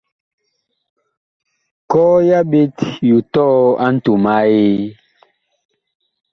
Kɔɔ 1.91 2.15
ya 2.29 2.39
ɓet 2.51 2.77
yu 3.09 3.17
tɔɔ 3.33 3.55
a 3.85 3.87
ntom 3.95 4.25
a 4.35 4.35
Eee. 4.59 4.87